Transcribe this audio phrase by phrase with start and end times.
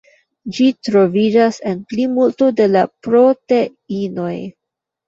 [0.57, 4.35] Ĝi troviĝas en plimulto de la proteinoj.